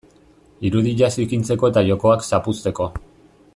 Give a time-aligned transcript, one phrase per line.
[0.69, 2.91] Irudia zikintzeko eta jokoak zapuzteko.